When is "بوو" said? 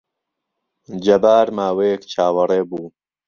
2.69-2.87